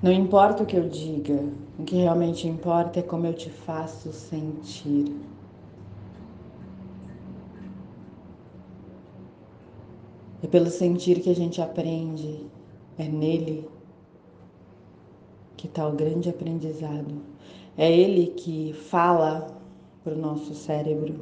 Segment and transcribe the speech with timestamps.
[0.00, 1.42] Não importa o que eu diga,
[1.76, 5.12] o que realmente importa é como eu te faço sentir.
[10.40, 12.46] É pelo sentir que a gente aprende,
[12.96, 13.68] é nele
[15.56, 17.20] que está o grande aprendizado.
[17.76, 19.48] É ele que fala
[20.04, 21.20] para o nosso cérebro.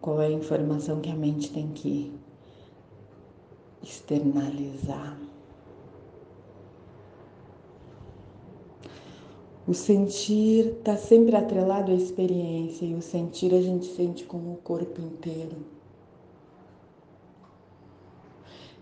[0.00, 2.12] Qual é a informação que a mente tem que
[3.84, 5.16] externalizar?
[9.66, 14.56] O sentir está sempre atrelado à experiência e o sentir a gente sente com o
[14.62, 15.56] corpo inteiro.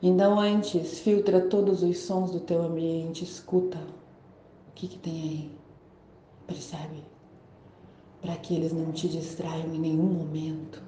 [0.02, 5.50] Então, antes, filtra todos os sons do teu ambiente, escuta o que, que tem aí.
[6.48, 7.04] Percebe?
[8.20, 10.82] Para que eles não te distraiam em nenhum momento.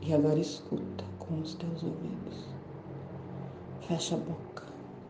[0.00, 2.46] E agora escuta com os teus ouvidos.
[3.86, 4.64] Fecha a boca.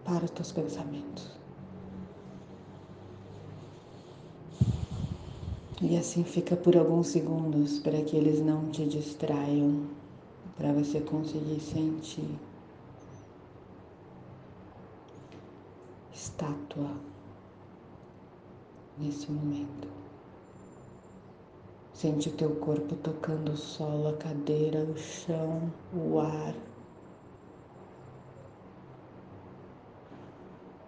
[0.05, 1.31] Para os teus pensamentos.
[5.81, 9.89] E assim fica por alguns segundos para que eles não te distraiam,
[10.57, 12.39] para você conseguir sentir.
[16.13, 16.91] Estátua
[18.99, 19.89] nesse momento.
[22.03, 26.53] Sente o teu corpo tocando o solo, a cadeira, o chão, o ar.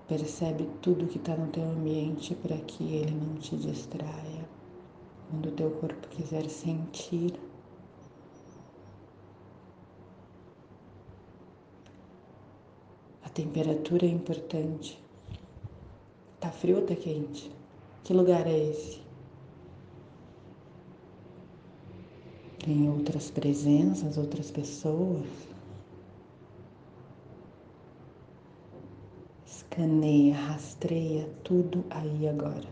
[0.08, 4.44] Percebe tudo que está no teu ambiente para que ele não te distraia
[5.30, 7.38] quando o teu corpo quiser sentir.
[13.22, 15.00] A temperatura é importante.
[16.40, 17.52] Tá frio ou tá quente?
[18.02, 19.03] Que lugar é esse?
[22.64, 25.26] Tem outras presenças, outras pessoas?
[29.46, 32.66] Escaneia, rastreia tudo aí agora.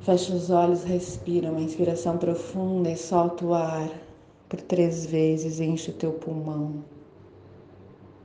[0.00, 3.88] Fecha os olhos, respira uma inspiração profunda e solta o ar
[4.48, 6.82] por três vezes, enche o teu pulmão.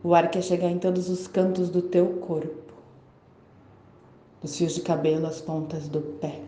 [0.03, 2.73] O ar quer chegar em todos os cantos do teu corpo,
[4.41, 6.41] dos fios de cabelo às pontas do pé.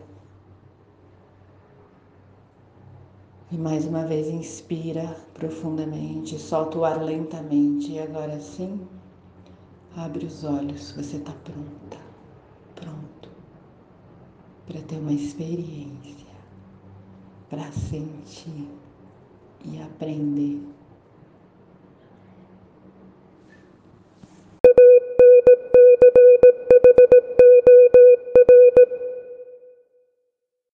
[3.54, 7.92] E mais uma vez inspira profundamente, solta o ar lentamente.
[7.92, 8.80] E agora sim,
[9.96, 11.98] abre os olhos, você está pronta,
[12.74, 13.28] pronto
[14.66, 16.34] para ter uma experiência,
[17.48, 18.68] para sentir
[19.64, 20.60] e aprender